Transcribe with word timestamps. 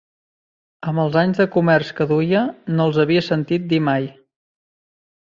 Amb 0.91 1.01
els 1.03 1.17
anys 1.23 1.41
de 1.41 1.47
comerç 1.57 1.93
que 2.01 2.09
duia, 2.13 2.43
no 2.75 2.91
els 2.91 3.01
havia 3.07 3.27
sentit 3.31 3.71
dir 3.75 3.85
mai 3.93 4.13